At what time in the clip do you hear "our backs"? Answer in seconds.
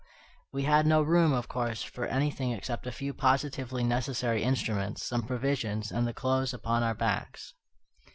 6.81-7.53